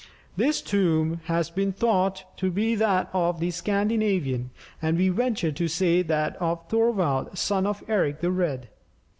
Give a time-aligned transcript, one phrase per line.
[0.35, 4.49] This tomb has been thought to be that of a Scandinavian,
[4.81, 8.69] and we venture to say, that of Thorvald, son of Eric the Red.